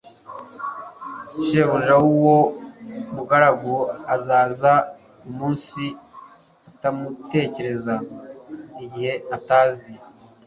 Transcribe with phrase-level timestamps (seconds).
[1.45, 2.37] shebuja w'uwo
[3.15, 3.75] mugaragu
[4.15, 4.71] azaza
[5.27, 5.83] umunsi
[6.69, 7.93] atamutekereza
[8.75, 9.91] n'igihe atazi."